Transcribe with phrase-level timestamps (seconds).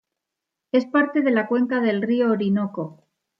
[0.71, 3.03] Es parte de la cuenca del río Orinoco.